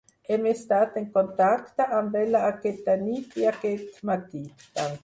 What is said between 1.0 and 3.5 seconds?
en contacte amb ella aquesta nit i